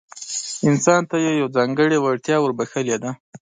[0.69, 3.11] انسان ته يې يوه ځانګړې وړتيا وربښلې ده.